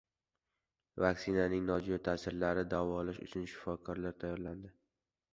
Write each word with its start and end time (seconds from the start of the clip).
Vaktsinaning 1.03 1.67
nojo‘ya 1.67 1.99
ta’sirlarini 2.07 2.71
davolash 2.71 3.19
uchun 3.25 3.45
shifoxonalar 3.51 4.17
tayyorlandi 4.25 4.73